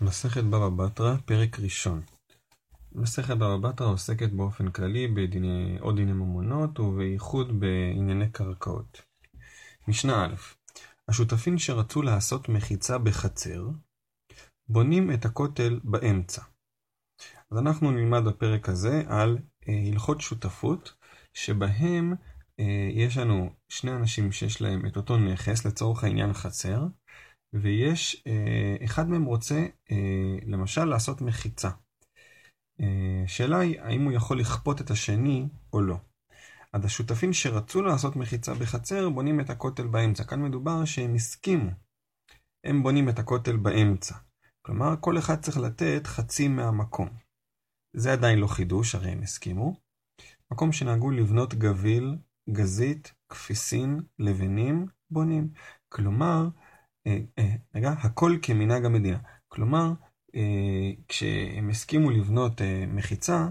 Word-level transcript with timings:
מסכת 0.00 0.44
בבא 0.44 0.68
בתרא, 0.68 1.16
פרק 1.24 1.60
ראשון. 1.60 2.02
מסכת 2.92 3.36
בבא 3.36 3.56
בתרא 3.56 3.86
עוסקת 3.86 4.30
באופן 4.32 4.70
כללי 4.70 5.08
בדיני, 5.08 5.78
עוד 5.80 5.96
דיני 5.96 6.12
ממונות 6.12 6.80
ובייחוד 6.80 7.60
בענייני 7.60 8.30
קרקעות. 8.30 9.02
משנה 9.88 10.24
א' 10.24 10.34
השותפים 11.08 11.58
שרצו 11.58 12.02
לעשות 12.02 12.48
מחיצה 12.48 12.98
בחצר, 12.98 13.68
בונים 14.68 15.12
את 15.12 15.24
הכותל 15.24 15.80
באמצע. 15.84 16.42
אז 17.50 17.58
אנחנו 17.58 17.90
נלמד 17.90 18.24
בפרק 18.24 18.68
הזה 18.68 19.02
על 19.06 19.38
אה, 19.68 19.82
הלכות 19.92 20.20
שותפות, 20.20 20.94
שבהם 21.34 22.14
אה, 22.60 22.88
יש 22.92 23.16
לנו 23.16 23.50
שני 23.68 23.92
אנשים 23.92 24.32
שיש 24.32 24.62
להם 24.62 24.86
את 24.86 24.96
אותו 24.96 25.16
נכס, 25.16 25.66
לצורך 25.66 26.04
העניין 26.04 26.32
חצר, 26.32 26.86
ויש, 27.52 28.22
אה, 28.26 28.76
אחד 28.84 29.08
מהם 29.08 29.24
רוצה 29.24 29.66
אה, 29.90 30.38
למשל 30.46 30.84
לעשות 30.84 31.20
מחיצה. 31.20 31.70
אה, 32.80 33.24
שאלה 33.26 33.58
היא 33.58 33.80
האם 33.80 34.04
הוא 34.04 34.12
יכול 34.12 34.40
לכפות 34.40 34.80
את 34.80 34.90
השני 34.90 35.48
או 35.72 35.82
לא. 35.82 35.96
אז 36.72 36.84
השותפים 36.84 37.32
שרצו 37.32 37.82
לעשות 37.82 38.16
מחיצה 38.16 38.54
בחצר 38.54 39.10
בונים 39.10 39.40
את 39.40 39.50
הכותל 39.50 39.86
באמצע. 39.86 40.24
כאן 40.24 40.42
מדובר 40.42 40.84
שהם 40.84 41.14
הסכימו. 41.14 41.70
הם 42.64 42.82
בונים 42.82 43.08
את 43.08 43.18
הכותל 43.18 43.56
באמצע. 43.56 44.14
כלומר, 44.62 44.94
כל 45.00 45.18
אחד 45.18 45.40
צריך 45.40 45.56
לתת 45.56 46.06
חצי 46.06 46.48
מהמקום. 46.48 47.08
זה 47.96 48.12
עדיין 48.12 48.38
לא 48.38 48.46
חידוש, 48.46 48.94
הרי 48.94 49.10
הם 49.10 49.22
הסכימו. 49.22 49.74
מקום 50.50 50.72
שנהגו 50.72 51.10
לבנות 51.10 51.54
גביל, 51.54 52.16
גזית, 52.50 53.12
כפיסין, 53.28 54.00
לבנים, 54.18 54.86
בונים. 55.10 55.48
כלומר, 55.88 56.48
רגע, 57.74 57.90
הכל 57.90 58.36
כמנהג 58.42 58.84
המדינה. 58.84 59.18
כלומר, 59.48 59.92
אה, 60.34 60.90
כשהם 61.08 61.70
הסכימו 61.70 62.10
לבנות 62.10 62.60
מחיצה, 62.88 63.48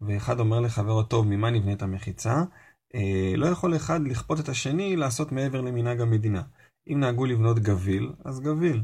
ואחד 0.00 0.40
אומר 0.40 0.60
לחברו, 0.60 1.02
טוב, 1.02 1.26
ממה 1.26 1.50
נבנה 1.50 1.72
את 1.72 1.82
המחיצה? 1.82 2.42
לא 3.36 3.46
יכול 3.46 3.76
אחד 3.76 4.00
לכפות 4.06 4.40
את 4.40 4.48
השני 4.48 4.96
לעשות 4.96 5.32
מעבר 5.32 5.60
למנהג 5.60 6.00
המדינה. 6.00 6.42
אם 6.88 7.00
נהגו 7.00 7.26
לבנות 7.26 7.58
גביל, 7.58 8.12
אז 8.24 8.40
גביל. 8.40 8.82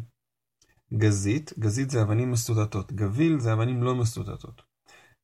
גזית, 0.94 1.52
גזית 1.58 1.90
זה 1.90 2.02
אבנים 2.02 2.30
מסודתות, 2.30 2.92
גביל 2.92 3.38
זה 3.38 3.52
אבנים 3.52 3.82
לא 3.82 3.94
מסודתות. 3.94 4.62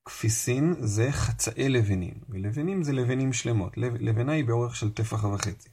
כפיסין 0.05 0.75
זה 0.79 1.13
חצאי 1.13 1.69
לבנים, 1.69 2.15
ולבנים 2.29 2.83
זה 2.83 2.93
לבנים 2.93 3.33
שלמות, 3.33 3.79
לבנה 3.79 4.33
היא 4.33 4.45
באורך 4.45 4.77
של 4.77 4.91
טפח 4.91 5.25
וחצי. 5.25 5.69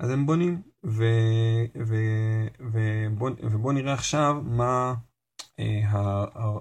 אז 0.00 0.10
הם 0.10 0.26
בונים, 0.26 0.62
ו, 0.86 1.04
ו, 1.86 1.94
ובוא, 2.60 3.30
ובוא 3.42 3.72
נראה 3.72 3.92
עכשיו 3.92 4.34
מה 4.44 4.94
אה, 5.58 5.80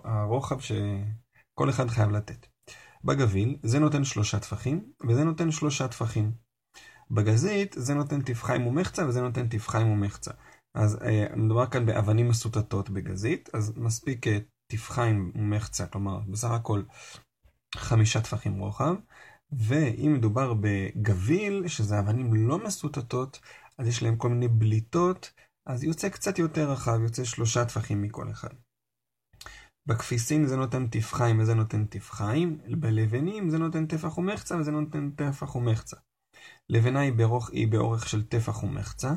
הרוחב 0.04 0.60
שכל 0.60 1.70
אחד 1.70 1.88
חייב 1.88 2.10
לתת. 2.10 2.48
בגביל 3.04 3.58
זה 3.64 3.80
נותן 3.80 4.04
שלושה 4.04 4.40
טפחים, 4.40 4.92
וזה 5.08 5.24
נותן 5.24 5.52
שלושה 5.52 5.88
טפחים. 5.88 6.32
בגזית 7.12 7.76
זה 7.78 7.94
נותן 7.94 8.22
טפחיים 8.22 8.68
ומחצה, 8.68 9.08
וזה 9.08 9.22
נותן 9.22 9.48
טפחיים 9.48 9.92
ומחצה. 9.92 10.32
אז 10.76 11.04
אה, 11.04 11.36
מדובר 11.36 11.66
כאן 11.66 11.86
באבנים 11.86 12.30
מסוטטות 12.30 12.90
בגזית, 12.90 13.50
אז 13.54 13.74
מספיק 13.78 14.28
אה, 14.28 14.38
טפחיים 14.72 15.32
ומחצה, 15.36 15.88
כלומר 15.88 16.20
בסך 16.20 16.52
הכל 16.52 16.82
חמישה 17.76 18.22
טפחים 18.22 18.60
רוחב. 18.60 18.96
ואם 19.52 20.14
מדובר 20.14 20.54
בגביל, 20.62 21.68
שזה 21.68 22.00
אבנים 22.00 22.34
לא 22.34 22.66
מסוטטות, 22.66 23.40
אז 23.78 23.88
יש 23.88 24.04
להם 24.04 24.16
כל 24.16 24.30
מיני 24.30 24.48
בליטות, 24.48 25.34
אז 25.66 25.84
יוצא 25.84 26.10
קצת 26.10 26.40
יותר 26.40 26.72
רחב, 26.72 27.00
יוצא 27.04 27.24
שלושה 27.24 27.66
טפחים 27.66 28.02
מכל 28.02 28.32
אחד. 28.32 28.54
בכפיסין 29.88 30.46
זה 30.46 30.56
נותן 30.56 30.88
טפחיים 30.88 31.40
וזה 31.40 31.54
נותן 31.54 31.86
טפחיים, 31.86 32.60
בלבנים 32.80 33.50
זה 33.50 33.58
נותן 33.58 33.86
טפח 33.86 34.18
ומחצה 34.18 34.58
וזה 34.58 34.72
נותן 34.72 35.12
טפח 35.12 35.56
ומחצה. 35.56 35.98
לבנה 36.70 37.00
היא, 37.00 37.14
ברוך, 37.14 37.50
היא 37.50 37.68
באורך 37.68 38.10
של 38.10 38.28
טפח 38.28 38.64
ומחצה, 38.64 39.14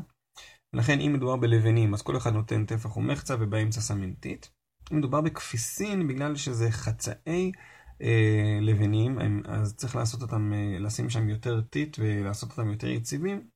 לכן 0.77 1.01
אם 1.01 1.13
מדובר 1.13 1.37
בלבנים 1.37 1.95
אז 1.95 2.03
כל 2.03 2.17
אחד 2.17 2.33
נותן 2.33 2.67
טפח 2.67 2.97
ומחצה 2.97 3.37
ובאמצע 3.41 3.81
טיט. 4.21 4.47
אם 4.93 4.99
מדובר 4.99 5.21
בכפיסין, 5.21 6.09
בגלל 6.09 6.37
שזה 6.37 6.71
חצאי 6.71 7.53
אה, 8.03 8.59
לבנים, 8.61 9.19
אז 9.45 9.77
צריך 9.77 9.97
לעשות 9.97 10.23
אותם, 10.23 10.53
אה, 10.53 10.79
לשים 10.79 11.11
שם 11.11 11.29
יותר 11.29 11.61
טיט 11.61 11.97
ולעשות 11.99 12.51
אותם 12.51 12.71
יותר 12.71 12.89
יציבים. 12.89 13.49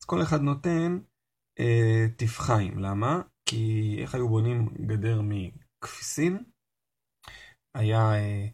אז 0.00 0.04
כל 0.06 0.22
אחד 0.22 0.40
נותן 0.40 0.98
אה, 1.60 2.06
טפחיים. 2.16 2.78
למה? 2.78 3.20
כי 3.46 3.96
איך 4.02 4.14
היו 4.14 4.28
בונים 4.28 4.68
גדר 4.86 5.20
מכפיסין? 5.22 6.44
היה 7.74 8.14
אה, 8.14 8.46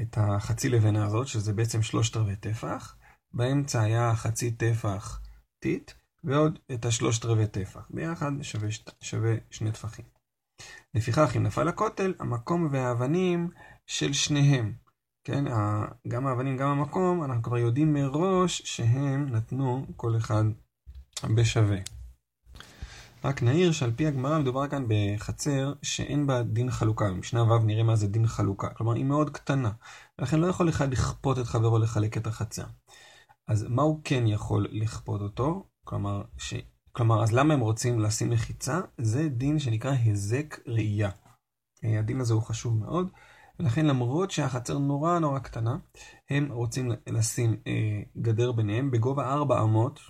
את 0.00 0.18
החצי 0.18 0.68
לבנה 0.68 1.06
הזאת, 1.06 1.26
שזה 1.26 1.52
בעצם 1.52 1.82
שלושת 1.82 2.16
רבעי 2.16 2.36
טפח. 2.36 2.96
באמצע 3.32 3.82
היה 3.82 4.14
חצי 4.14 4.50
טפח 4.50 5.20
טיט, 5.58 5.92
ועוד 6.24 6.58
את 6.74 6.84
השלושת 6.84 7.24
רבעי 7.24 7.46
טפח. 7.46 7.86
ביחד 7.90 8.32
שווה, 8.42 8.68
שווה 9.00 9.34
שני 9.50 9.72
טפחים. 9.72 10.04
לפיכך, 10.94 11.36
אם 11.36 11.42
נפל 11.42 11.68
הכותל, 11.68 12.14
המקום 12.18 12.68
והאבנים 12.70 13.50
של 13.86 14.12
שניהם. 14.12 14.72
כן, 15.24 15.44
גם 16.08 16.26
האבנים, 16.26 16.56
גם 16.56 16.68
המקום, 16.68 17.24
אנחנו 17.24 17.42
כבר 17.42 17.58
יודעים 17.58 17.92
מראש 17.92 18.62
שהם 18.64 19.28
נתנו 19.28 19.86
כל 19.96 20.16
אחד 20.16 20.44
בשווה. 21.36 21.78
רק 23.24 23.42
נעיר 23.42 23.72
שעל 23.72 23.92
פי 23.96 24.06
הגמרא 24.06 24.38
מדובר 24.38 24.68
כאן 24.68 24.84
בחצר 24.88 25.72
שאין 25.82 26.26
בה 26.26 26.42
דין 26.42 26.70
חלוקה. 26.70 27.10
במשנה 27.10 27.42
ו' 27.42 27.58
נראה 27.58 27.82
מה 27.82 27.96
זה 27.96 28.08
דין 28.08 28.26
חלוקה. 28.26 28.68
כלומר, 28.68 28.92
היא 28.92 29.04
מאוד 29.04 29.30
קטנה. 29.30 29.70
ולכן 30.18 30.40
לא 30.40 30.46
יכול 30.46 30.68
אחד 30.68 30.92
לכפות 30.92 31.38
את 31.38 31.46
חברו 31.46 31.78
לחלק 31.78 32.16
את 32.16 32.26
החצר. 32.26 32.64
אז 33.48 33.66
מה 33.68 33.82
הוא 33.82 34.00
כן 34.04 34.26
יכול 34.26 34.66
לכפות 34.70 35.20
אותו? 35.20 35.64
כלומר, 35.84 36.22
ש... 36.38 36.54
כלומר, 36.92 37.22
אז 37.22 37.32
למה 37.32 37.54
הם 37.54 37.60
רוצים 37.60 38.00
לשים 38.00 38.30
מחיצה? 38.30 38.80
זה 38.98 39.28
דין 39.28 39.58
שנקרא 39.58 39.90
היזק 39.90 40.58
ראייה. 40.66 41.10
הדין 41.82 42.20
הזה 42.20 42.34
הוא 42.34 42.42
חשוב 42.42 42.78
מאוד. 42.78 43.08
ולכן 43.60 43.86
למרות 43.86 44.30
שהחצר 44.30 44.78
נורא 44.78 45.18
נורא 45.18 45.38
קטנה, 45.38 45.76
הם 46.30 46.52
רוצים 46.52 46.92
לשים 47.06 47.56
אה, 47.66 48.02
גדר 48.18 48.52
ביניהם 48.52 48.90
בגובה 48.90 49.32
4 49.32 49.62
אמות, 49.62 50.00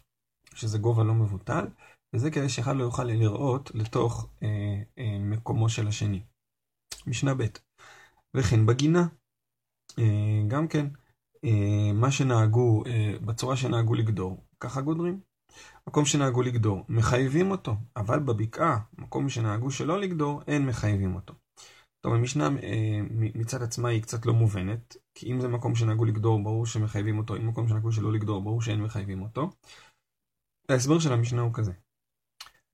שזה 0.55 0.78
גובה 0.78 1.05
לא 1.05 1.15
מבוטל, 1.15 1.66
וזה 2.15 2.31
כדי 2.31 2.49
שאחד 2.49 2.77
לא 2.77 2.83
יוכל 2.83 3.05
לראות 3.05 3.71
לתוך 3.75 4.28
אה, 4.43 4.83
אה, 4.99 5.19
מקומו 5.21 5.69
של 5.69 5.88
השני. 5.88 6.22
משנה 7.06 7.34
ב' 7.34 7.43
וכן 8.34 8.66
בגינה, 8.66 9.06
אה, 9.99 10.43
גם 10.49 10.69
כן, 10.69 10.87
אה, 11.44 11.93
מה 11.94 12.11
שנהגו, 12.11 12.82
אה, 12.87 13.15
בצורה 13.25 13.56
שנהגו 13.56 13.94
לגדור, 13.94 14.44
ככה 14.61 14.81
גודרים. 14.81 15.21
מקום 15.88 16.05
שנהגו 16.05 16.43
לגדור, 16.43 16.84
מחייבים 16.88 17.50
אותו, 17.50 17.77
אבל 17.97 18.19
בבקעה, 18.19 18.78
מקום 18.99 19.28
שנהגו 19.28 19.71
שלא 19.71 20.00
לגדור, 20.00 20.43
אין 20.47 20.67
מחייבים 20.67 21.15
אותו. 21.15 21.34
טוב, 22.00 22.15
המשנה 22.15 22.49
אה, 22.62 23.00
מצד 23.11 23.62
עצמה 23.62 23.88
היא 23.88 24.03
קצת 24.03 24.27
לא 24.27 24.33
מובנת, 24.33 24.97
כי 25.15 25.33
אם 25.33 25.41
זה 25.41 25.49
מקום 25.49 25.75
שנהגו 25.75 26.05
לגדור, 26.05 26.43
ברור 26.43 26.66
שמחייבים 26.66 27.19
אותו, 27.19 27.37
אם 27.37 27.49
מקום 27.49 27.69
שנהגו 27.69 27.93
שלא 27.93 28.12
לגדור, 28.12 28.43
ברור 28.43 28.62
שאין 28.62 28.83
מחייבים 28.83 29.22
אותו. 29.22 29.50
ההסבר 30.69 30.99
של 30.99 31.12
המשנה 31.12 31.41
הוא 31.43 31.55
כזה. 31.55 31.72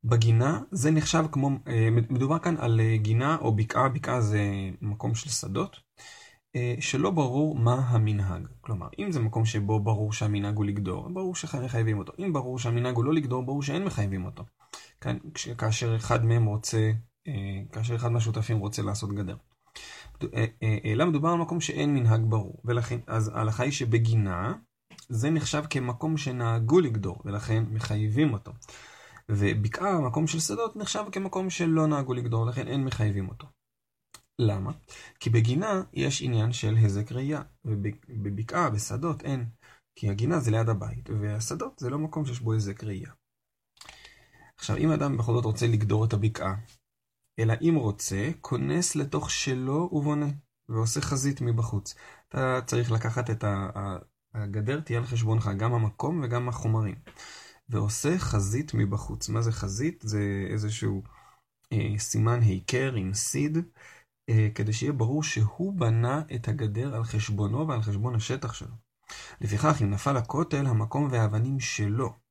בגינה 0.05 0.61
זה 0.71 0.91
נחשב 0.91 1.25
כמו, 1.33 1.51
אה, 1.69 1.89
מדובר 1.91 2.39
כאן 2.39 2.57
על 2.57 2.81
אה, 2.81 2.97
גינה 2.97 3.37
או 3.41 3.57
בקעה, 3.57 3.89
בקעה 3.89 4.21
זה 4.21 4.41
מקום 4.81 5.15
של 5.15 5.31
שדות, 5.31 5.81
שלא 6.81 7.11
ברור 7.11 7.59
מה 7.59 7.75
המנהג. 7.75 8.49
כלומר, 8.61 8.89
אם 8.99 9.13
זה 9.13 9.21
מקום 9.21 9.45
שבו 9.45 9.81
ברור 9.81 10.13
שהמנהג 10.13 10.57
הוא 10.57 10.65
לגדור, 10.65 11.09
ברור 11.09 11.35
שמחייבים 11.35 11.99
אותו. 11.99 12.13
אם 12.19 12.33
ברור 12.33 12.59
שהמנהג 12.59 12.97
הוא 12.97 13.05
לא 13.05 13.15
לגדור, 13.15 13.43
ברור 13.43 13.63
שאין 13.63 13.85
מחייבים 13.85 14.25
אותו. 14.25 14.45
כאן, 15.01 15.19
כאשר 15.59 15.97
אחד 15.97 16.25
מהם 16.25 16.45
רוצה 16.45 16.93
כאשר 17.73 17.95
אחד 17.95 18.13
מהשותפים 18.13 18.59
רוצה 18.59 18.83
לעשות 18.83 19.13
גדר. 19.13 19.37
אה, 20.35 20.45
אה, 20.63 20.79
אלא 20.85 21.05
מדובר 21.05 21.29
על 21.29 21.39
מקום 21.39 21.61
שאין 21.61 21.95
מנהג 21.95 22.21
ברור, 22.29 22.61
ולכן, 22.65 23.01
אז 23.07 23.29
ההלכה 23.35 23.63
היא 23.63 23.73
שבגינה 23.73 24.53
זה 25.09 25.31
נחשב 25.31 25.63
כמקום 25.71 26.17
שנהגו 26.17 26.81
לגדור, 26.81 27.23
ולכן 27.25 27.65
מחייבים 27.71 28.33
אותו. 28.33 28.53
ובקעה, 29.29 30.01
מקום 30.01 30.27
של 30.27 30.41
שדות, 30.41 30.77
נחשב 30.77 31.05
כמקום 31.13 31.51
שלא 31.51 31.87
נהגו 31.87 32.15
לגדור, 32.15 32.47
לכן 32.47 32.69
אין 32.69 32.85
מחייבים 32.85 33.29
אותו. 33.29 33.47
למה? 34.39 34.73
כי 35.21 35.31
בגינה 35.31 35.83
יש 35.93 36.23
עניין 36.23 36.53
של 36.53 36.75
היזק 36.77 37.13
ראייה, 37.13 37.43
ובבקעה, 37.65 38.71
בשדות, 38.71 39.23
אין. 39.23 39.47
כי 39.95 40.11
הגינה 40.11 40.41
זה 40.41 40.51
ליד 40.51 40.69
הבית, 40.69 41.11
והשדות 41.21 41.79
זה 41.79 41.91
לא 41.91 41.99
מקום 41.99 42.27
שיש 42.27 42.41
בו 42.41 42.53
היזק 42.53 42.85
ראייה. 42.85 43.11
עכשיו, 44.59 44.77
אם 44.77 44.93
אדם 44.93 45.17
בכל 45.17 45.33
זאת 45.33 45.45
רוצה 45.45 45.67
לגדור 45.67 46.05
את 46.05 46.13
הבקעה, 46.13 46.55
אלא 47.39 47.55
אם 47.63 47.75
רוצה, 47.75 48.31
כונס 48.41 48.97
לתוך 48.97 49.31
שלו 49.31 49.89
ובונה, 49.93 50.27
ועושה 50.69 51.01
חזית 51.01 51.41
מבחוץ. 51.41 51.95
אתה 52.29 52.61
צריך 52.67 52.93
לקחת 52.93 53.31
את 53.31 53.45
הגדר, 54.35 54.81
תהיה 54.81 54.99
על 54.99 55.07
חשבונך 55.07 55.51
גם 55.59 55.75
המקום 55.75 56.21
וגם 56.25 56.49
החומרים. 56.49 56.95
ועושה 57.69 58.19
חזית 58.19 58.75
מבחוץ. 58.75 59.29
מה 59.29 59.43
זה 59.43 59.53
חזית? 59.53 60.05
זה 60.07 60.47
איזשהו 60.51 61.03
אה, 61.73 61.99
סימן 61.99 62.41
היכר 62.43 62.95
עם 62.95 63.15
סיד, 63.15 63.59
אה, 64.29 64.49
כדי 64.55 64.73
שיהיה 64.73 64.93
ברור 64.93 65.23
שהוא 65.23 65.75
בנה 65.79 66.23
את 66.35 66.49
הגדר 66.49 66.95
על 66.95 67.05
חשבונו 67.05 67.69
ועל 67.69 67.83
חשבון 67.83 68.15
השטח 68.15 68.53
שלו. 68.53 68.75
לפיכך, 69.41 69.83
אם 69.83 69.91
נפל 69.91 70.17
הכותל, 70.17 70.67
המקום 70.67 71.09
והאבנים 71.11 71.61
שלו. 71.61 72.26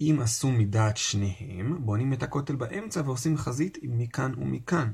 אם 0.00 0.18
עשו 0.22 0.50
מדעת 0.50 0.96
שניהם, 0.96 1.86
בונים 1.86 2.12
את 2.12 2.22
הכותל 2.22 2.56
באמצע 2.56 3.02
ועושים 3.04 3.36
חזית 3.36 3.78
מכאן 3.82 4.32
ומכאן. 4.36 4.92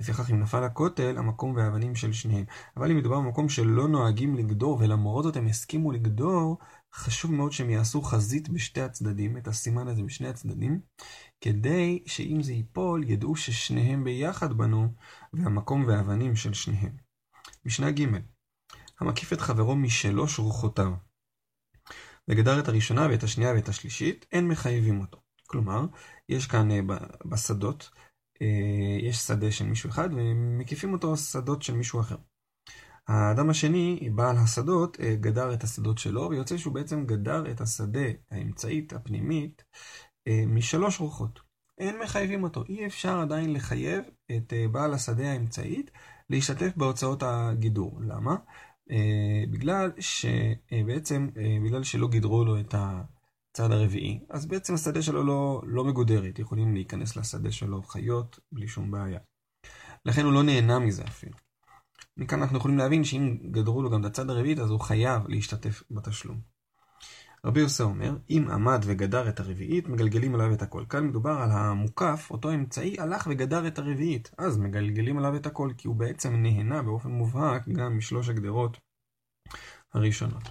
לפיכך, 0.00 0.30
אם 0.30 0.40
נפל 0.40 0.64
הכותל, 0.64 1.18
המקום 1.18 1.54
והאבנים 1.56 1.94
של 1.94 2.12
שניהם. 2.12 2.44
אבל 2.76 2.90
אם 2.90 2.96
מדובר 2.96 3.20
במקום 3.20 3.48
שלא 3.48 3.88
נוהגים 3.88 4.36
לגדור, 4.36 4.78
ולמרות 4.80 5.24
זאת 5.24 5.36
הם 5.36 5.46
הסכימו 5.46 5.92
לגדור, 5.92 6.58
חשוב 6.94 7.32
מאוד 7.32 7.52
שהם 7.52 7.70
יעשו 7.70 8.02
חזית 8.02 8.48
בשתי 8.48 8.80
הצדדים, 8.80 9.36
את 9.36 9.48
הסימן 9.48 9.88
הזה 9.88 10.02
בשני 10.02 10.28
הצדדים, 10.28 10.80
כדי 11.40 12.02
שאם 12.06 12.42
זה 12.42 12.52
ייפול, 12.52 13.04
ידעו 13.04 13.36
ששניהם 13.36 14.04
ביחד 14.04 14.52
בנו, 14.52 14.88
והמקום 15.32 15.84
והאבנים 15.86 16.36
של 16.36 16.54
שניהם. 16.54 16.92
משנה 17.64 17.90
ג' 17.90 18.04
המקיף 19.00 19.32
את 19.32 19.40
חברו 19.40 19.76
משלוש 19.76 20.38
רוחותיו. 20.38 21.07
וגדר 22.28 22.60
את 22.60 22.68
הראשונה 22.68 23.06
ואת 23.10 23.22
השנייה 23.22 23.52
ואת 23.52 23.68
השלישית, 23.68 24.26
אין 24.32 24.48
מחייבים 24.48 25.00
אותו. 25.00 25.18
כלומר, 25.46 25.86
יש 26.28 26.46
כאן 26.46 26.70
אה, 26.70 26.80
בשדות, 27.24 27.90
אה, 28.42 28.46
יש 29.00 29.16
שדה 29.16 29.52
של 29.52 29.64
מישהו 29.64 29.90
אחד 29.90 30.08
ומקיפים 30.12 30.92
אותו 30.92 31.16
שדות 31.16 31.62
של 31.62 31.74
מישהו 31.74 32.00
אחר. 32.00 32.16
האדם 33.08 33.50
השני, 33.50 34.10
בעל 34.14 34.36
השדות, 34.36 35.00
אה, 35.00 35.14
גדר 35.14 35.54
את 35.54 35.64
השדות 35.64 35.98
שלו, 35.98 36.28
ויוצא 36.30 36.56
שהוא 36.56 36.74
בעצם 36.74 37.06
גדר 37.06 37.50
את 37.50 37.60
השדה 37.60 38.08
האמצעית, 38.30 38.92
הפנימית, 38.92 39.64
משלוש 40.46 41.00
רוחות. 41.00 41.40
אין 41.78 41.98
מחייבים 41.98 42.42
אותו. 42.42 42.64
אי 42.68 42.86
אפשר 42.86 43.20
עדיין 43.20 43.52
לחייב 43.52 44.04
את 44.36 44.52
בעל 44.72 44.94
השדה 44.94 45.32
האמצעית 45.32 45.90
להשתתף 46.30 46.76
בהוצאות 46.76 47.22
הגידור. 47.22 48.00
למה? 48.00 48.36
אה, 48.90 49.44
בגלל 49.50 49.90
שבעצם, 50.00 51.28
אה, 51.36 51.58
בגלל 51.64 51.82
שלא 51.82 52.08
גידרו 52.08 52.44
לו 52.44 52.60
את 52.60 52.74
הצד 52.74 53.72
הרביעי, 53.72 54.20
אז 54.30 54.46
בעצם 54.46 54.74
השדה 54.74 55.02
שלו 55.02 55.24
לא, 55.24 55.62
לא 55.66 55.84
מגודרת, 55.84 56.38
יכולים 56.38 56.74
להיכנס 56.74 57.16
לשדה 57.16 57.52
שלו 57.52 57.82
חיות 57.82 58.38
בלי 58.52 58.68
שום 58.68 58.90
בעיה. 58.90 59.20
לכן 60.04 60.24
הוא 60.24 60.32
לא 60.32 60.42
נהנה 60.42 60.78
מזה 60.78 61.04
אפילו. 61.04 61.36
מכאן 62.16 62.42
אנחנו 62.42 62.58
יכולים 62.58 62.78
להבין 62.78 63.04
שאם 63.04 63.38
גדרו 63.50 63.82
לו 63.82 63.90
גם 63.90 64.00
את 64.00 64.06
הצד 64.06 64.30
הרביעית, 64.30 64.58
אז 64.58 64.70
הוא 64.70 64.80
חייב 64.80 65.22
להשתתף 65.28 65.82
בתשלום. 65.90 66.57
רבי 67.44 67.60
יוסי 67.60 67.82
אומר, 67.82 68.16
אם 68.30 68.48
עמד 68.52 68.80
וגדר 68.84 69.28
את 69.28 69.40
הרביעית, 69.40 69.88
מגלגלים 69.88 70.34
עליו 70.34 70.52
את 70.52 70.62
הכל. 70.62 70.84
כאן 70.88 71.06
מדובר 71.06 71.30
על 71.30 71.50
המוקף, 71.50 72.28
אותו 72.30 72.54
אמצעי 72.54 73.00
הלך 73.00 73.26
וגדר 73.30 73.66
את 73.66 73.78
הרביעית. 73.78 74.30
אז 74.38 74.58
מגלגלים 74.58 75.18
עליו 75.18 75.36
את 75.36 75.46
הכל, 75.46 75.70
כי 75.78 75.88
הוא 75.88 75.96
בעצם 75.96 76.36
נהנה 76.36 76.82
באופן 76.82 77.10
מובהק 77.10 77.68
גם 77.68 77.98
משלוש 77.98 78.28
הגדרות 78.28 78.78
הראשונות. 79.94 80.42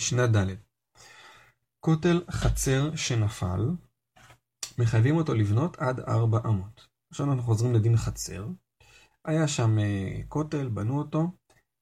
משנה 0.00 0.26
ד' 0.26 0.46
כותל 1.80 2.24
חצר 2.30 2.96
שנפל, 2.96 3.70
מחייבים 4.78 5.16
אותו 5.16 5.34
לבנות 5.34 5.78
עד 5.78 6.00
ארבע 6.00 6.38
אמות. 6.46 6.86
עכשיו 7.10 7.26
אנחנו 7.26 7.42
חוזרים 7.42 7.74
לדין 7.74 7.96
חצר. 7.96 8.46
היה 9.24 9.48
שם 9.48 9.78
אה, 9.78 10.20
כותל, 10.28 10.68
בנו 10.68 10.98
אותו, 10.98 11.32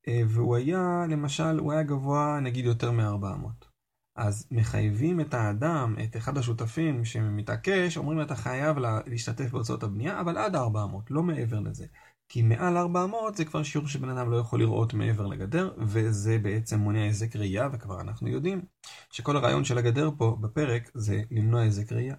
והוא 0.07 0.57
היה, 0.57 1.05
למשל, 1.09 1.59
הוא 1.59 1.73
היה 1.73 1.83
גבוה 1.83 2.41
נגיד 2.43 2.65
יותר 2.65 2.91
מ-400. 2.91 3.69
אז 4.17 4.49
מחייבים 4.51 5.21
את 5.21 5.35
האדם, 5.35 5.95
את 6.05 6.17
אחד 6.17 6.39
השותפים 6.39 7.05
שמתעקש, 7.05 7.97
אומרים 7.97 8.23
אתה 8.23 8.35
חייב 8.35 8.77
להשתתף 9.07 9.51
בהוצאות 9.51 9.83
הבנייה, 9.83 10.21
אבל 10.21 10.39
עד 10.39 10.55
400, 10.55 11.11
לא 11.11 11.23
מעבר 11.23 11.61
לזה. 11.61 11.87
כי 12.29 12.43
מעל 12.43 12.77
400 12.77 13.37
זה 13.37 13.45
כבר 13.45 13.63
שיעור 13.63 13.89
שבן 13.89 14.09
אדם 14.09 14.31
לא 14.31 14.37
יכול 14.37 14.61
לראות 14.61 14.95
מעבר 14.95 15.27
לגדר, 15.27 15.75
וזה 15.79 16.39
בעצם 16.39 16.79
מונע 16.79 17.03
היזק 17.03 17.37
ראייה, 17.37 17.69
וכבר 17.73 18.01
אנחנו 18.01 18.29
יודעים 18.29 18.65
שכל 19.11 19.37
הרעיון 19.37 19.65
של 19.65 19.79
הגדר 19.79 20.11
פה 20.19 20.37
בפרק 20.41 20.91
זה 20.95 21.23
למנוע 21.31 21.61
היזק 21.61 21.93
ראייה. 21.93 22.17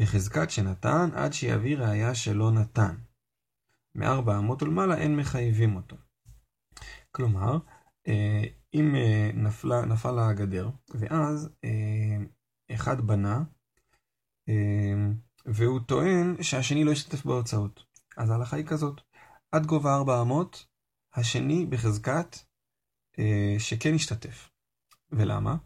בחזקת 0.00 0.50
שנתן 0.50 1.08
עד 1.14 1.32
שיביא 1.32 1.76
ראייה 1.78 2.14
שלא 2.14 2.50
נתן. 2.50 2.96
מ-400 3.94 4.64
ולמעלה 4.64 4.98
אין 4.98 5.16
מחייבים 5.16 5.76
אותו. 5.76 5.96
כלומר, 7.16 7.58
אה, 8.08 8.42
אם 8.74 8.94
אה, 8.94 9.30
נפלה, 9.34 9.84
נפל 9.84 10.18
הגדר, 10.18 10.70
ואז 10.94 11.50
אה, 11.64 12.16
אחד 12.74 13.00
בנה, 13.00 13.42
והוא 15.46 15.80
טוען 15.80 16.42
שהשני 16.42 16.84
לא 16.84 16.90
ישתתף 16.90 17.24
בהוצאות. 17.24 17.84
אז 18.16 18.30
ההלכה 18.30 18.56
היא 18.56 18.66
כזאת, 18.66 19.00
עד 19.52 19.66
גובה 19.66 19.94
400, 19.94 20.66
השני 21.14 21.66
בחזקת 21.66 22.36
שכן 23.58 23.94
ישתתף. 23.94 24.50
ולמה? 25.12 25.56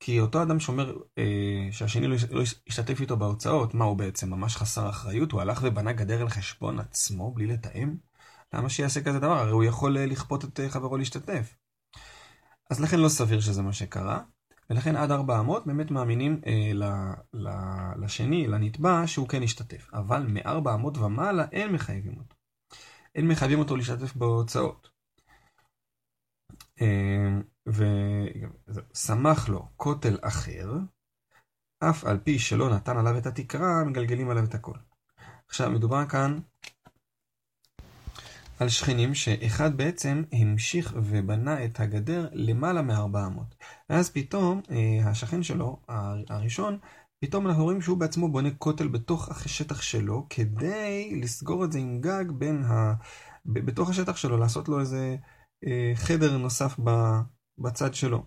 כי 0.00 0.20
אותו 0.20 0.42
אדם 0.42 0.60
שאומר 0.60 0.96
אה, 1.18 1.68
שהשני 1.72 2.06
לא, 2.06 2.16
לא 2.30 2.42
ישתתף 2.66 3.00
איתו 3.00 3.16
בהוצאות, 3.16 3.74
מה 3.74 3.84
הוא 3.84 3.96
בעצם 3.96 4.30
ממש 4.30 4.56
חסר 4.56 4.88
אחריות? 4.88 5.32
הוא 5.32 5.40
הלך 5.40 5.60
ובנה 5.64 5.92
גדר 5.92 6.20
על 6.20 6.28
חשבון 6.28 6.78
עצמו 6.78 7.32
בלי 7.34 7.46
לתאם? 7.46 8.09
למה 8.54 8.68
שיעשה 8.68 9.02
כזה 9.02 9.18
דבר? 9.18 9.38
הרי 9.38 9.50
הוא 9.50 9.64
יכול 9.64 9.98
אה, 9.98 10.06
לכפות 10.06 10.44
את 10.44 10.60
אה, 10.60 10.68
חברו 10.68 10.96
להשתתף. 10.96 11.56
אז 12.70 12.80
לכן 12.80 13.00
לא 13.00 13.08
סביר 13.08 13.40
שזה 13.40 13.62
מה 13.62 13.72
שקרה, 13.72 14.22
ולכן 14.70 14.96
עד 14.96 15.10
400 15.10 15.66
באמת 15.66 15.90
מאמינים 15.90 16.40
אה, 16.46 16.70
ל, 16.74 16.84
ל, 17.32 17.48
לשני, 18.04 18.46
לנתבע, 18.46 19.02
שהוא 19.06 19.28
כן 19.28 19.42
ישתתף. 19.42 19.90
אבל 19.94 20.26
מ-400 20.26 20.98
ומעלה 20.98 21.44
אין 21.52 21.72
מחייבים 21.72 22.18
אותו. 22.18 22.36
אין 23.14 23.28
מחייבים 23.28 23.58
אותו 23.58 23.76
להשתתף 23.76 24.16
בהוצאות. 24.16 24.90
אה, 26.80 27.40
ושמח 27.66 29.48
לו 29.48 29.68
כותל 29.76 30.18
אחר, 30.22 30.72
אף 31.80 32.04
על 32.04 32.18
פי 32.18 32.38
שלא 32.38 32.74
נתן 32.74 32.96
עליו 32.96 33.18
את 33.18 33.26
התקרה, 33.26 33.84
מגלגלים 33.84 34.30
עליו 34.30 34.44
את 34.44 34.54
הכל. 34.54 34.76
עכשיו, 35.48 35.70
מדובר 35.70 36.08
כאן 36.08 36.38
על 38.60 38.68
שכנים 38.68 39.14
שאחד 39.14 39.76
בעצם 39.76 40.22
המשיך 40.32 40.94
ובנה 40.96 41.64
את 41.64 41.80
הגדר 41.80 42.28
למעלה 42.32 42.82
מ-400. 42.82 43.54
ואז 43.90 44.10
פתאום 44.10 44.60
אה, 44.70 45.10
השכן 45.10 45.42
שלו, 45.42 45.80
הראשון, 46.28 46.78
פתאום 47.24 47.46
אנחנו 47.46 47.64
רואים 47.64 47.82
שהוא 47.82 47.98
בעצמו 47.98 48.28
בונה 48.28 48.50
כותל 48.50 48.88
בתוך 48.88 49.28
השטח 49.28 49.82
שלו, 49.82 50.26
כדי 50.30 51.20
לסגור 51.22 51.64
את 51.64 51.72
זה 51.72 51.78
עם 51.78 52.00
גג 52.00 52.24
בין 52.30 52.64
ה... 52.64 52.94
בתוך 53.46 53.90
השטח 53.90 54.16
שלו, 54.16 54.36
לעשות 54.36 54.68
לו 54.68 54.80
איזה 54.80 55.16
אה, 55.66 55.92
חדר 55.94 56.36
נוסף 56.36 56.76
בצד 57.58 57.94
שלו. 57.94 58.24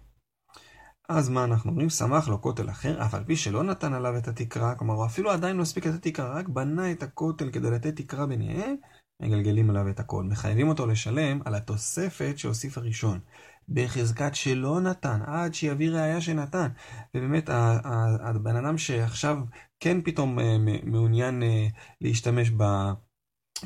אז 1.10 1.30
מה 1.30 1.44
אנחנו 1.44 1.72
אומרים? 1.72 1.90
שמח 1.90 2.28
לו 2.28 2.42
כותל 2.42 2.70
אחר, 2.70 3.06
אף 3.06 3.13
על 3.13 3.24
פי 3.24 3.36
שלא 3.36 3.63
נתן 3.63 3.94
עליו 3.94 4.18
את 4.18 4.28
התקרה, 4.28 4.75
כלומר 4.75 4.94
הוא 4.94 5.06
אפילו 5.06 5.32
עדיין 5.32 5.58
לא 5.58 5.62
הספיק 5.62 5.86
לתת 5.86 6.02
תקרה, 6.02 6.30
רק 6.30 6.50
בנה 6.50 6.92
את 6.92 7.04
הכותל 7.04 7.52
כדי 7.52 7.72
לתת 7.72 7.96
תקרה 7.96 8.25
ביניהם, 8.25 8.75
מגלגלים 9.22 9.70
עליו 9.70 9.89
את 9.89 10.00
הכל. 10.00 10.24
מחייבים 10.24 10.67
אותו 10.67 10.88
לשלם 10.88 11.39
על 11.46 11.55
התוספת 11.55 12.34
שהוסיף 12.38 12.77
הראשון. 12.77 13.20
בחזקת 13.70 14.36
שלא 14.36 14.82
נתן, 14.82 15.22
עד 15.25 15.53
שיביא 15.53 15.89
ראייה 15.89 16.22
שנתן. 16.22 16.67
ובאמת, 17.15 17.50
הבן 18.24 18.55
אדם 18.55 18.77
שעכשיו 18.77 19.38
כן 19.79 20.01
פתאום 20.01 20.39
אה, 20.39 20.58
מעוניין 20.84 21.43
אה, 21.43 21.67
להשתמש 22.01 22.51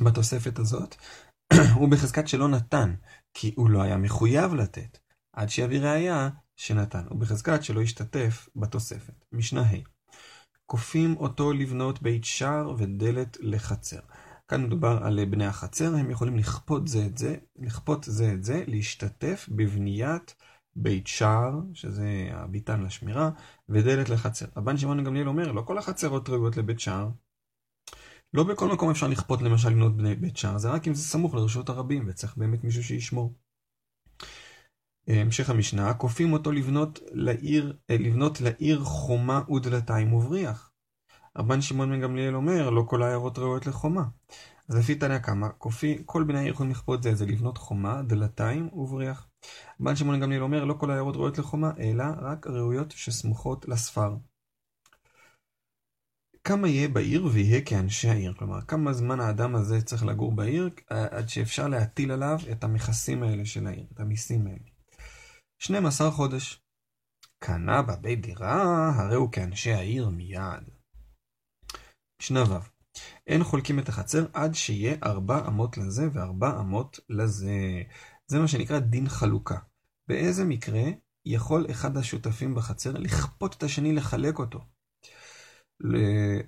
בתוספת 0.00 0.58
הזאת, 0.58 0.94
הוא 1.74 1.88
בחזקת 1.88 2.28
שלא 2.28 2.48
נתן, 2.48 2.94
כי 3.34 3.52
הוא 3.56 3.70
לא 3.70 3.82
היה 3.82 3.96
מחויב 3.96 4.54
לתת, 4.54 4.98
עד 5.32 5.48
שיביא 5.48 5.80
ראייה 5.80 6.28
שנתן. 6.56 7.04
הוא 7.08 7.18
בחזקת 7.20 7.64
שלא 7.64 7.82
השתתף 7.82 8.48
בתוספת. 8.56 9.24
משנה 9.32 9.62
ה' 9.62 9.98
כופים 10.66 11.16
אותו 11.16 11.52
לבנות 11.52 12.02
בית 12.02 12.24
שער 12.24 12.74
ודלת 12.78 13.36
לחצר. 13.40 14.00
כאן 14.48 14.64
מדובר 14.64 14.98
על 15.02 15.24
בני 15.24 15.46
החצר, 15.46 15.94
הם 15.94 16.10
יכולים 16.10 16.36
לכפות 16.36 16.88
זה 16.88 17.06
את 17.06 17.18
זה, 17.18 17.36
לכפות 17.56 18.04
זה 18.04 18.32
את 18.32 18.44
זה, 18.44 18.64
להשתתף 18.66 19.48
בבניית 19.48 20.34
בית 20.76 21.06
שער, 21.06 21.60
שזה 21.74 22.28
הביתן 22.32 22.82
לשמירה, 22.82 23.30
ודלת 23.68 24.08
לחצר. 24.08 24.46
רבן 24.56 24.76
שמעון 24.76 25.04
גמליאל 25.04 25.28
אומר, 25.28 25.52
לא 25.52 25.62
כל 25.62 25.78
החצרות 25.78 26.28
ראויות 26.28 26.56
לבית 26.56 26.80
שער. 26.80 27.08
לא 28.34 28.44
בכל 28.44 28.68
מקום 28.72 28.90
אפשר 28.90 29.08
לכפות 29.08 29.42
למשל 29.42 29.68
לבנות 29.68 29.96
בני 29.96 30.14
בית 30.14 30.36
שער, 30.36 30.58
זה 30.58 30.70
רק 30.70 30.88
אם 30.88 30.94
זה 30.94 31.02
סמוך 31.02 31.34
לרשות 31.34 31.68
הרבים, 31.68 32.04
וצריך 32.08 32.36
באמת 32.36 32.64
מישהו 32.64 32.84
שישמור. 32.84 33.34
המשך 35.08 35.50
המשנה, 35.50 35.94
כופים 35.94 36.32
אותו 36.32 36.52
לבנות 36.52 37.00
לעיר, 37.12 37.76
אה, 37.90 37.96
לבנות 37.98 38.40
לעיר 38.40 38.80
חומה 38.84 39.42
ודלתיים 39.50 40.12
ובריח. 40.12 40.67
רבן 41.38 41.60
שמעון 41.60 41.90
בן 41.90 42.00
גמליאל 42.00 42.34
אומר, 42.34 42.70
לא 42.70 42.82
כל 42.82 43.02
העיירות 43.02 43.38
ראויות 43.38 43.66
לחומה. 43.66 44.04
אז 44.68 44.76
לפי 44.76 44.94
תניא 44.94 45.18
קמא, 45.18 45.48
כל 46.04 46.24
בני 46.24 46.38
העיר 46.38 46.52
יכולים 46.52 46.72
לכפות 46.72 47.02
זה, 47.02 47.14
זה 47.14 47.26
לבנות 47.26 47.58
חומה, 47.58 48.02
דלתיים 48.02 48.68
ובריח. 48.72 49.28
רבן 49.80 49.96
שמעון 49.96 50.20
גמליאל 50.20 50.42
אומר, 50.42 50.64
לא 50.64 50.74
כל 50.74 50.90
העיירות 50.90 51.16
ראויות 51.16 51.38
לחומה, 51.38 51.70
אלא 51.78 52.04
רק 52.20 52.46
ראויות 52.46 52.90
שסמוכות 52.90 53.68
לספר. 53.68 54.16
כמה 56.44 56.68
יהיה 56.68 56.88
בעיר 56.88 57.26
ויהיה 57.32 57.60
כאנשי 57.60 58.08
העיר. 58.08 58.34
כלומר, 58.34 58.60
כמה 58.60 58.92
זמן 58.92 59.20
האדם 59.20 59.54
הזה 59.54 59.82
צריך 59.82 60.04
לגור 60.04 60.32
בעיר 60.32 60.70
עד 60.88 61.28
שאפשר 61.28 61.68
להטיל 61.68 62.12
עליו 62.12 62.38
את 62.52 62.64
המכסים 62.64 63.22
האלה 63.22 63.44
של 63.44 63.66
העיר, 63.66 63.86
את 63.94 64.00
המיסים 64.00 64.46
האלה. 64.46 64.68
12 65.58 66.10
חודש. 66.10 66.62
קנה 67.38 67.82
בבית 67.82 68.20
דירה, 68.20 68.90
הרי 68.96 69.14
הוא 69.14 69.32
כאנשי 69.32 69.72
העיר 69.72 70.08
מיד. 70.08 70.77
משנה 72.22 72.42
ו' 72.42 72.78
אין 73.26 73.44
חולקים 73.44 73.78
את 73.78 73.88
החצר 73.88 74.26
עד 74.32 74.54
שיהיה 74.54 74.96
ארבע 75.02 75.48
אמות 75.48 75.78
לזה 75.78 76.08
וארבע 76.12 76.60
אמות 76.60 77.00
לזה. 77.08 77.82
זה 78.26 78.38
מה 78.38 78.48
שנקרא 78.48 78.78
דין 78.78 79.08
חלוקה. 79.08 79.58
באיזה 80.08 80.44
מקרה 80.44 80.82
יכול 81.26 81.66
אחד 81.70 81.96
השותפים 81.96 82.54
בחצר 82.54 82.92
לכפות 82.92 83.54
את 83.54 83.62
השני 83.62 83.92
לחלק 83.92 84.38
אותו? 84.38 84.60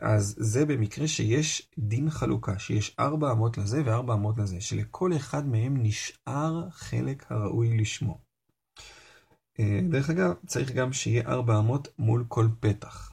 אז 0.00 0.37
זה 0.39 0.67
במקרה 0.67 1.09
שיש 1.09 1.71
דין 1.79 2.11
חלוקה, 2.11 2.59
שיש 2.59 2.97
ארבע 2.99 3.33
אמות 3.33 3.59
לזה 3.59 3.83
וארבע 3.85 4.15
אמות 4.15 4.39
לזה, 4.39 4.61
שלכל 4.61 5.17
אחד 5.17 5.47
מהם 5.47 5.77
נשאר 5.83 6.71
חלק 6.71 7.33
הראוי 7.33 7.79
לשמו. 7.79 8.21
אה, 9.61 9.81
דרך 9.91 10.11
אגב, 10.11 10.35
צריך 10.47 10.73
גם 10.73 10.93
שיהיה 10.93 11.23
ארבע 11.27 11.59
אמות 11.59 11.89
מול 11.99 12.25
כל 12.29 12.49
פתח. 12.61 13.12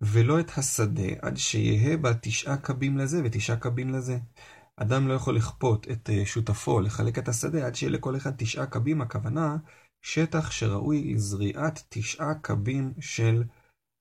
ולא 0.00 0.40
את 0.40 0.50
השדה 0.56 1.08
עד 1.22 1.36
שיהא 1.36 1.96
בה 1.96 2.14
תשעה 2.14 2.56
קבים 2.56 2.98
לזה 2.98 3.20
ותשעה 3.24 3.56
קבים 3.56 3.94
לזה. 3.94 4.18
אדם 4.76 5.08
לא 5.08 5.14
יכול 5.14 5.36
לכפות 5.36 5.86
את 5.90 6.10
אה, 6.10 6.26
שותפו 6.26 6.80
לחלק 6.80 7.18
את 7.18 7.28
השדה 7.28 7.66
עד 7.66 7.74
שיהיה 7.74 7.92
לכל 7.92 8.16
אחד 8.16 8.32
תשעה 8.36 8.66
קבים, 8.66 9.00
הכוונה 9.00 9.56
שטח 10.02 10.50
שראוי 10.50 11.14
לזריעת 11.14 11.82
תשעה 11.88 12.34
קבים 12.34 12.92
של 13.00 13.44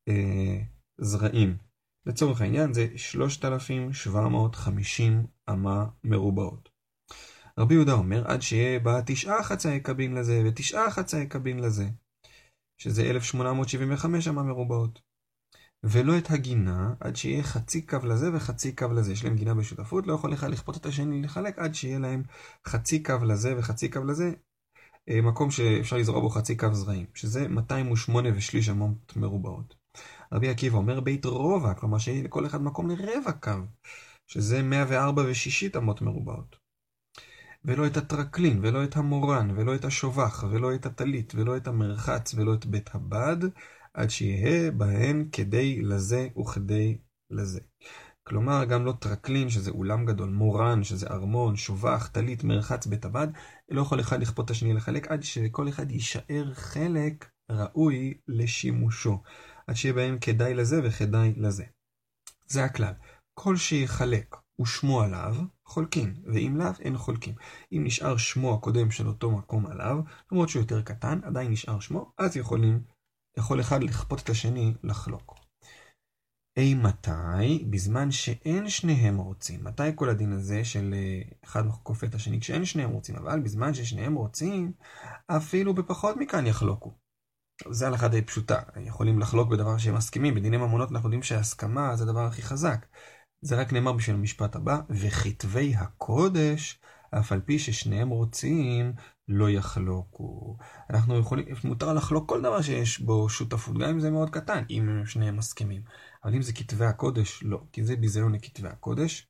אה, 0.08 0.62
זרעים. 0.98 1.58
לצורך 2.06 2.42
העניין 2.42 2.74
זה 2.74 2.88
3,750 2.96 5.26
אמה 5.50 5.86
מרובעות. 6.04 6.70
רבי 7.60 7.74
יהודה 7.74 7.94
אומר 7.94 8.28
עד 8.28 8.42
שיהיה 8.42 8.80
בה 8.80 9.02
תשעה 9.06 9.44
חצאי 9.44 9.80
קבין 9.80 10.14
לזה 10.14 10.42
ותשעה 10.46 10.92
חצאי 10.92 11.28
קבין 11.28 11.60
לזה, 11.60 11.90
שזה 12.78 13.02
1,875 13.02 14.28
אמה 14.28 14.44
מרובעות. 14.44 15.07
ולא 15.90 16.18
את 16.18 16.32
הגינה 16.32 16.94
עד 17.00 17.16
שיהיה 17.16 17.44
חצי 17.44 17.82
קו 17.82 17.98
לזה 18.04 18.36
וחצי 18.36 18.76
קו 18.76 18.88
לזה. 18.94 19.12
יש 19.12 19.24
להם 19.26 19.36
גינה 19.36 19.54
בשותפות, 19.54 20.08
לא 20.08 20.14
יכול 20.14 20.32
לך 20.32 20.44
לכפות 20.44 20.78
את 20.78 20.86
השני 20.86 21.22
לחלק 21.22 21.60
עד 21.60 21.76
שיהיה 21.76 22.00
להם 22.00 22.24
חצי 22.66 23.04
קו 23.04 23.14
לזה 23.26 23.58
וחצי 23.58 23.90
קו 23.90 24.04
לזה, 24.04 24.32
אה, 25.10 25.22
מקום 25.22 25.52
שאפשר 25.52 25.98
לזרוע 25.98 26.22
בו 26.22 26.30
חצי 26.30 26.56
קו 26.56 26.74
זרעים, 26.74 27.06
שזה 27.14 27.48
208 27.48 28.30
ושליש 28.36 28.70
אמות 28.70 29.14
מרובעות. 29.16 29.76
רבי 30.32 30.50
עקיבא 30.50 30.78
אומר 30.78 31.00
בית 31.00 31.26
רובע, 31.26 31.74
כלומר 31.74 31.98
שיהיה 31.98 32.24
לכל 32.24 32.46
אחד 32.46 32.62
מקום 32.62 32.90
לרבע 32.90 33.32
קו, 33.32 33.52
שזה 34.28 34.64
104 34.64 35.24
ושישית 35.28 35.76
אמות 35.76 36.02
מרובעות. 36.02 36.67
ולא 37.66 37.88
את 37.88 37.98
הטרקלין, 37.98 38.60
ולא 38.64 38.84
את 38.84 38.98
המורן, 38.98 39.52
ולא 39.56 39.76
את 39.76 39.86
השובח, 39.86 40.44
ולא 40.52 40.76
את 40.76 40.86
הטלית, 40.86 41.34
ולא 41.36 41.58
את 41.58 41.68
המרחץ, 41.68 42.34
ולא 42.34 42.54
את 42.54 42.66
בית 42.66 42.90
הבד, 42.94 43.38
עד 43.94 44.10
שיהא 44.10 44.72
בהן 44.72 45.30
כדי 45.32 45.82
לזה 45.82 46.28
וכדי 46.40 46.98
לזה. 47.32 47.60
כלומר, 48.24 48.66
גם 48.66 48.86
לא 48.86 48.92
טרקלין, 49.00 49.50
שזה 49.50 49.72
אולם 49.72 50.06
גדול, 50.06 50.30
מורן, 50.30 50.84
שזה 50.84 51.08
ארמון, 51.08 51.56
שובח, 51.56 52.08
טלית, 52.08 52.44
מרחץ, 52.44 52.86
בית 52.86 53.06
הבד, 53.06 53.28
לא 53.70 53.82
יכול 53.82 54.00
אחד 54.00 54.22
לכפות 54.22 54.46
את 54.46 54.52
השני 54.52 54.74
לחלק, 54.74 55.08
עד 55.08 55.24
שכל 55.24 55.70
אחד 55.70 55.92
יישאר 55.92 56.54
חלק 56.54 57.30
ראוי 57.52 58.18
לשימושו. 58.28 59.22
עד 59.68 59.76
שיהיה 59.76 59.94
בהם 59.94 60.18
כדאי 60.20 60.54
לזה 60.54 60.82
וכדאי 60.84 61.34
לזה. 61.38 61.64
זה 62.48 62.64
הכלל. 62.64 62.94
כל 63.34 63.56
שיחלק 63.56 64.36
ושמו 64.62 65.02
עליו, 65.02 65.36
חולקים, 65.68 66.14
ואם 66.34 66.58
לאו, 66.58 66.72
אין 66.80 66.98
חולקים. 66.98 67.36
אם 67.72 67.82
נשאר 67.84 68.18
שמו 68.18 68.54
הקודם 68.54 68.92
של 68.92 69.08
אותו 69.08 69.32
מקום 69.32 69.68
עליו, 69.68 69.98
למרות 70.32 70.50
שהוא 70.50 70.62
יותר 70.62 70.82
קטן, 70.82 71.20
עדיין 71.24 71.52
נשאר 71.52 71.80
שמו, 71.80 72.12
אז 72.18 72.38
יכולים, 72.38 72.84
יכול 73.38 73.60
אחד 73.60 73.84
לכפות 73.84 74.22
את 74.22 74.30
השני 74.30 74.74
לחלוק. 74.84 75.36
אי 76.58 76.74
מתי? 76.76 77.66
בזמן 77.70 78.12
שאין 78.12 78.70
שניהם 78.70 79.18
רוצים. 79.18 79.64
מתי 79.64 79.84
כל 79.96 80.10
הדין 80.10 80.34
הזה 80.34 80.66
של 80.66 80.94
אה, 80.94 81.22
אחד 81.46 81.64
כופה 81.84 82.08
את 82.08 82.16
השני? 82.16 82.40
כשאין 82.40 82.66
שניהם 82.66 82.90
רוצים, 82.90 83.16
אבל 83.16 83.40
בזמן 83.40 83.74
ששניהם 83.74 84.16
רוצים, 84.16 84.72
אפילו 85.28 85.74
בפחות 85.74 86.16
מכאן 86.18 86.46
יחלוקו. 86.46 86.94
זה 87.70 87.88
הלכה 87.88 88.08
די 88.08 88.22
פשוטה, 88.22 88.60
יכולים 88.86 89.20
לחלוק 89.20 89.50
בדבר 89.50 89.78
שהם 89.78 89.96
מסכימים, 89.96 90.36
בדיני 90.36 90.58
ממונות 90.58 90.92
אנחנו 90.92 91.08
יודעים 91.08 91.24
שההסכמה 91.24 91.96
זה 91.96 92.04
הדבר 92.04 92.26
הכי 92.26 92.42
חזק. 92.42 92.86
זה 93.48 93.56
רק 93.56 93.74
נאמר 93.74 93.94
בשביל 93.94 94.16
המשפט 94.16 94.56
הבא, 94.56 94.80
וכתבי 94.90 95.76
הקודש, 95.76 96.80
אף 97.12 97.32
על 97.32 97.42
פי 97.42 97.60
ששניהם 97.60 98.10
רוצים, 98.10 98.94
לא 99.28 99.50
יחלוקו. 99.50 100.58
אנחנו 100.90 101.20
יכולים, 101.20 101.46
מותר 101.64 101.94
לחלוק 101.94 102.30
כל 102.30 102.42
דבר 102.42 102.62
שיש 102.62 103.00
בו 103.00 103.30
שותפות, 103.30 103.78
גם 103.78 103.90
אם 103.90 104.00
זה 104.00 104.12
מאוד 104.12 104.30
קטן, 104.30 104.64
אם 104.70 105.06
שניהם 105.06 105.38
מסכימים. 105.38 105.82
אבל 106.24 106.34
אם 106.36 106.42
זה 106.42 106.54
כתבי 106.54 106.86
הקודש, 106.86 107.44
לא, 107.44 107.64
כי 107.72 107.84
זה 107.84 107.96
ביזיון 107.96 108.36
לכתבי 108.36 108.68
הקודש. 108.68 109.28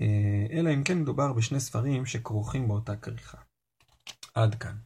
אה, 0.00 0.46
אלא 0.50 0.74
אם 0.74 0.84
כן 0.84 0.98
מדובר 0.98 1.32
בשני 1.32 1.60
ספרים 1.60 2.06
שכרוכים 2.06 2.68
באותה 2.68 2.96
כריכה. 2.96 3.38
עד 4.34 4.54
כאן. 4.54 4.76